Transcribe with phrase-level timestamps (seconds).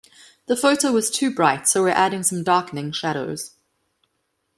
[0.47, 3.51] The photo was too bright so we're adding some darkening shadows.